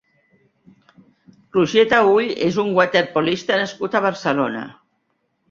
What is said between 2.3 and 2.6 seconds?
és